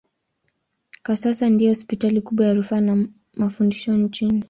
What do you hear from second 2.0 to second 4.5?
kubwa ya rufaa na mafundisho nchini.